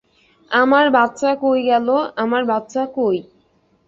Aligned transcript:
আমার 0.51 0.85
বাচ্চা 0.89 1.31
কই 1.43 1.59
গেল-আমার 1.63 2.43
বাচ্চা 2.45 2.83
কই। 2.95 3.17